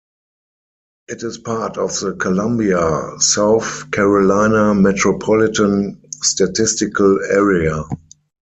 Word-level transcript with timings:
It 1.09 1.21
is 1.21 1.37
part 1.37 1.77
of 1.77 1.91
the 1.99 2.13
Columbia, 2.15 3.19
South 3.19 3.91
Carolina 3.91 4.73
Metropolitan 4.73 6.01
Statistical 6.23 7.19
Area. 7.29 7.83